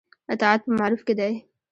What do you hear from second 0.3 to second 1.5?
اطاعت په معروف کې دی